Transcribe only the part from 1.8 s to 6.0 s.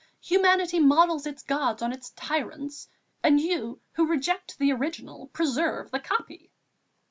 on its tyrants, and you, who reject the original, preserve the